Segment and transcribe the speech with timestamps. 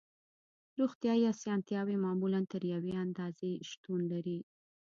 [0.79, 4.39] روغتیایی اسانتیاوې معمولاً تر یوې اندازې شتون لري